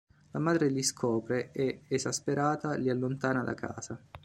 [0.31, 4.01] La madre li scopre, e, esasperata, li allontana da casa.